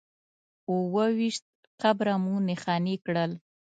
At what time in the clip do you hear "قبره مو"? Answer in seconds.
1.81-2.35